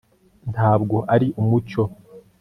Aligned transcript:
ntabwo 0.53 0.95
ari 1.13 1.27
umucyo 1.41 1.83